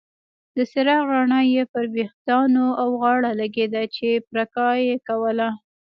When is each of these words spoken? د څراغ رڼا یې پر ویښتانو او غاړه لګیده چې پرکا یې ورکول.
د 0.55 0.57
څراغ 0.71 1.03
رڼا 1.15 1.41
یې 1.53 1.63
پر 1.73 1.83
ویښتانو 1.95 2.65
او 2.81 2.89
غاړه 3.01 3.31
لګیده 3.41 3.83
چې 3.95 4.07
پرکا 4.29 4.69
یې 4.85 4.95
ورکول. 5.03 5.39